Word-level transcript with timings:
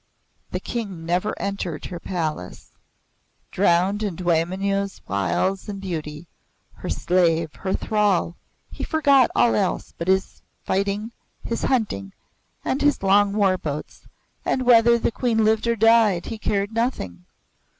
The 0.49 0.59
King 0.59 1.05
never 1.05 1.39
entered 1.39 1.85
her 1.85 1.99
palace. 1.99 2.71
Drowned 3.51 4.01
in 4.01 4.15
Dwaymenau's 4.15 4.99
wiles 5.07 5.69
and 5.69 5.79
beauty, 5.79 6.27
her 6.73 6.89
slave, 6.89 7.53
her 7.57 7.73
thrall, 7.75 8.35
he 8.71 8.83
forgot 8.83 9.29
all 9.35 9.53
else 9.53 9.93
but 9.95 10.07
his 10.07 10.41
fighting, 10.65 11.11
his 11.43 11.65
hunting 11.65 12.13
and 12.65 12.81
his 12.81 13.03
long 13.03 13.33
war 13.33 13.59
boats, 13.59 14.07
and 14.43 14.63
whether 14.63 14.97
the 14.97 15.11
Queen 15.11 15.45
lived 15.45 15.67
or 15.67 15.75
died, 15.75 16.25
he 16.25 16.39
cared 16.39 16.71
nothing. 16.73 17.25